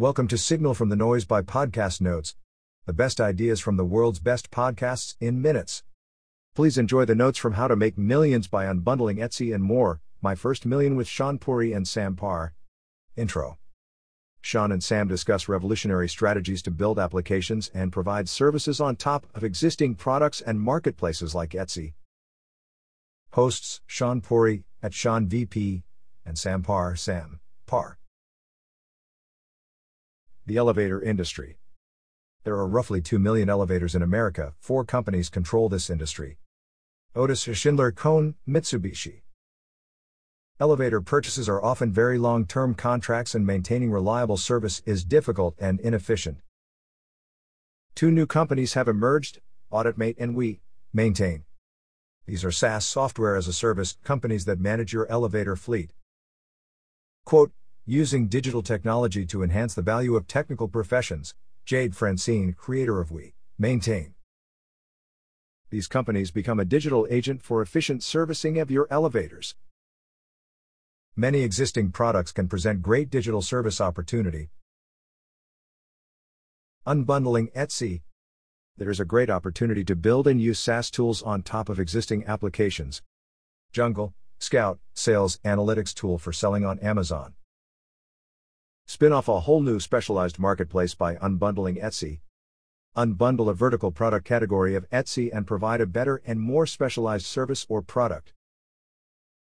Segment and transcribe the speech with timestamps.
[0.00, 2.34] Welcome to Signal from the Noise by Podcast Notes,
[2.86, 5.82] the best ideas from the world's best podcasts in minutes.
[6.54, 10.00] Please enjoy the notes from How to Make Millions by Unbundling Etsy and more.
[10.22, 12.54] My First Million with Shaan Puri and Sam Parr.
[13.14, 13.58] Intro.
[14.42, 19.44] Shaan and Sam discuss revolutionary strategies to build applications and provide services on top of
[19.44, 21.92] existing products and marketplaces like Etsy.
[23.32, 25.82] Hosts Shaan Puri at Shaan VP
[26.24, 27.99] and Sam Parr Sam Parr.
[30.50, 31.58] The elevator industry.
[32.42, 36.38] There are roughly 2 million elevators in America, four companies control this industry
[37.14, 39.20] Otis Schindler Kone, Mitsubishi.
[40.58, 45.78] Elevator purchases are often very long term contracts, and maintaining reliable service is difficult and
[45.78, 46.38] inefficient.
[47.94, 51.44] Two new companies have emerged AuditMate and We Maintain.
[52.26, 55.92] These are SaaS software as a service companies that manage your elevator fleet.
[57.24, 57.52] Quote,
[57.92, 63.34] Using digital technology to enhance the value of technical professions, Jade Francine, creator of We
[63.58, 64.14] Maintain.
[65.70, 69.56] These companies become a digital agent for efficient servicing of your elevators.
[71.16, 74.50] Many existing products can present great digital service opportunity.
[76.86, 78.02] Unbundling Etsy.
[78.76, 82.24] There is a great opportunity to build and use SaaS tools on top of existing
[82.28, 83.02] applications.
[83.72, 87.34] Jungle, Scout, Sales Analytics tool for selling on Amazon.
[88.90, 92.18] Spin off a whole new specialized marketplace by unbundling Etsy.
[92.96, 97.64] Unbundle a vertical product category of Etsy and provide a better and more specialized service
[97.68, 98.32] or product.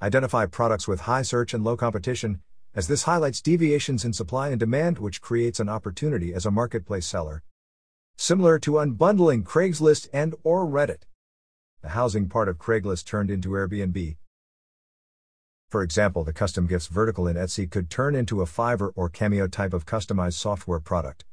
[0.00, 2.40] Identify products with high search and low competition,
[2.74, 7.06] as this highlights deviations in supply and demand, which creates an opportunity as a marketplace
[7.06, 7.42] seller.
[8.16, 11.02] Similar to unbundling Craigslist and or Reddit.
[11.82, 14.16] The housing part of Craigslist turned into Airbnb,
[15.68, 19.46] for example, the custom gifts vertical in Etsy could turn into a Fiverr or Cameo
[19.46, 21.26] type of customized software product.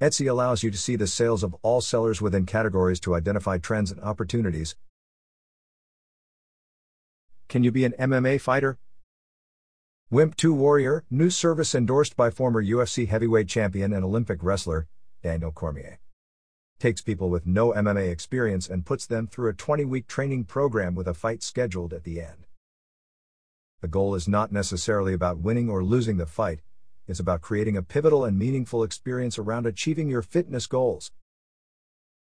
[0.00, 3.90] Etsy allows you to see the sales of all sellers within categories to identify trends
[3.90, 4.76] and opportunities.
[7.48, 8.78] Can you be an MMA fighter?
[10.08, 14.86] Wimp 2 Warrior, new service endorsed by former UFC heavyweight champion and Olympic wrestler,
[15.22, 15.98] Daniel Cormier.
[16.78, 20.94] Takes people with no MMA experience and puts them through a 20 week training program
[20.94, 22.45] with a fight scheduled at the end.
[23.82, 26.60] The goal is not necessarily about winning or losing the fight,
[27.06, 31.12] it's about creating a pivotal and meaningful experience around achieving your fitness goals.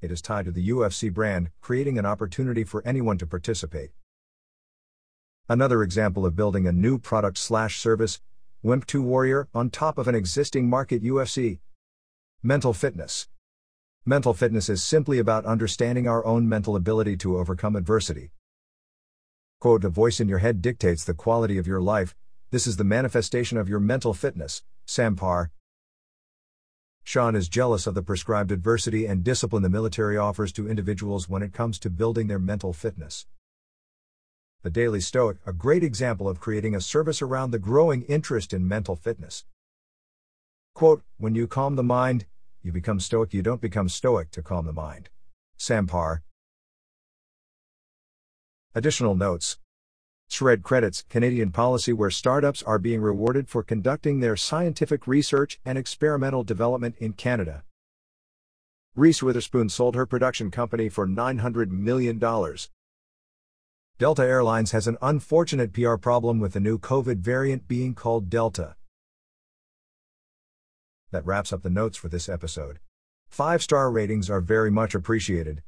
[0.00, 3.90] It is tied to the UFC brand, creating an opportunity for anyone to participate.
[5.48, 8.20] Another example of building a new product slash service,
[8.62, 11.60] Wimp 2 Warrior, on top of an existing market UFC.
[12.42, 13.28] Mental fitness.
[14.04, 18.30] Mental fitness is simply about understanding our own mental ability to overcome adversity.
[19.60, 22.16] Quote, the voice in your head dictates the quality of your life,
[22.50, 25.50] this is the manifestation of your mental fitness, Sam Parr.
[27.04, 31.42] Shaan is jealous of the prescribed adversity and discipline the military offers to individuals when
[31.42, 33.26] it comes to building their mental fitness.
[34.62, 38.66] The Daily Stoic, a great example of creating a service around the growing interest in
[38.66, 39.44] mental fitness.
[40.74, 42.24] Quote, when you calm the mind,
[42.62, 45.10] you become stoic, you don't become stoic to calm the mind.
[45.58, 46.22] Sam Parr.
[48.72, 49.58] Additional notes
[50.28, 55.76] SR&ED credits Canadian policy where startups are being rewarded for conducting their scientific research and
[55.76, 57.64] experimental development in Canada.
[58.94, 62.20] Reese Witherspoon sold her production company for $900 million.
[63.98, 68.76] Delta Airlines has an unfortunate PR problem with the new COVID variant being called Delta.
[71.10, 72.78] That wraps up the notes for this episode.
[73.28, 75.64] Five star ratings are very much appreciated.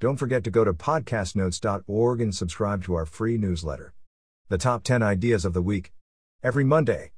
[0.00, 3.92] Don't forget to go to podcastnotes.org and subscribe to our free newsletter.
[4.48, 5.92] The top 10 ideas of the week.
[6.42, 7.08] Every Monday.